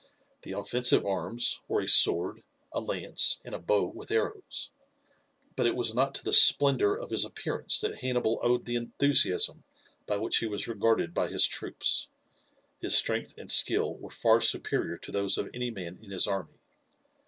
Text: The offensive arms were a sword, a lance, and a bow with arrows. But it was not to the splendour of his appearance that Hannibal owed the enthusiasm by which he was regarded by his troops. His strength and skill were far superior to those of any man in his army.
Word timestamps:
The 0.41 0.53
offensive 0.53 1.05
arms 1.05 1.61
were 1.67 1.79
a 1.81 1.87
sword, 1.87 2.41
a 2.71 2.79
lance, 2.81 3.39
and 3.45 3.53
a 3.53 3.59
bow 3.59 3.85
with 3.85 4.09
arrows. 4.09 4.71
But 5.55 5.67
it 5.67 5.75
was 5.75 5.93
not 5.93 6.15
to 6.15 6.23
the 6.23 6.33
splendour 6.33 6.95
of 6.95 7.11
his 7.11 7.23
appearance 7.23 7.79
that 7.81 7.99
Hannibal 7.99 8.39
owed 8.41 8.65
the 8.65 8.77
enthusiasm 8.77 9.63
by 10.07 10.17
which 10.17 10.37
he 10.39 10.47
was 10.47 10.67
regarded 10.67 11.13
by 11.13 11.27
his 11.27 11.45
troops. 11.45 12.09
His 12.79 12.97
strength 12.97 13.35
and 13.37 13.51
skill 13.51 13.95
were 13.95 14.09
far 14.09 14.41
superior 14.41 14.97
to 14.97 15.11
those 15.11 15.37
of 15.37 15.51
any 15.53 15.69
man 15.69 15.99
in 16.01 16.09
his 16.09 16.25
army. 16.25 16.57